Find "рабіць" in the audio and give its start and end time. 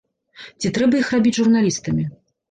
1.15-1.33